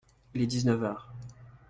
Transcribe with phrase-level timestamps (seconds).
[0.33, 1.13] Il est dix-neuf heures.